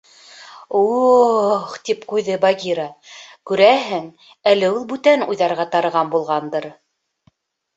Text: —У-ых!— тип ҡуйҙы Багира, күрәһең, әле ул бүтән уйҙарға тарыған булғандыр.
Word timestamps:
—У-ых!— 0.77 1.75
тип 1.89 2.07
ҡуйҙы 2.13 2.37
Багира, 2.45 2.85
күрәһең, 3.51 4.09
әле 4.53 4.73
ул 4.79 4.83
бүтән 4.95 5.25
уйҙарға 5.27 5.67
тарыған 5.77 6.11
булғандыр. 6.17 6.69